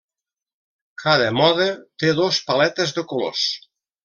[1.03, 1.67] Cada mode
[2.05, 3.47] té dos paletes de colors.